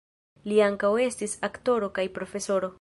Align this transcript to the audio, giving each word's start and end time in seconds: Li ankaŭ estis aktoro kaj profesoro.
Li 0.51 0.57
ankaŭ 0.67 0.91
estis 1.05 1.37
aktoro 1.49 1.93
kaj 1.99 2.11
profesoro. 2.19 2.69